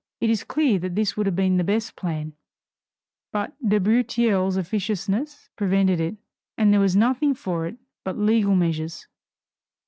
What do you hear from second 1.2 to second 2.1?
have been the best